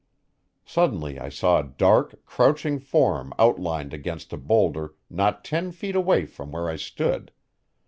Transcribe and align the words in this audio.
Suddenly 0.65 1.19
I 1.19 1.29
saw 1.29 1.59
a 1.59 1.63
dark, 1.77 2.25
crouching 2.25 2.79
form 2.79 3.33
outlined 3.37 3.93
against 3.93 4.33
a 4.33 4.37
boulder 4.37 4.95
not 5.11 5.45
ten 5.45 5.71
feet 5.71 5.95
away 5.95 6.25
from 6.25 6.51
where 6.51 6.67
I 6.67 6.75
stood. 6.75 7.31